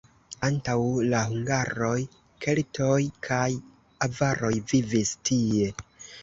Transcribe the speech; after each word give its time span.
Antaŭ 0.45 0.75
la 1.11 1.19
hungaroj 1.33 1.91
keltoj 2.45 2.97
kaj 3.29 3.43
avaroj 4.09 4.53
vivis 4.73 5.13
tie. 5.31 5.71